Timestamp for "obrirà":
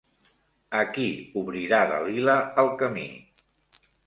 1.41-1.83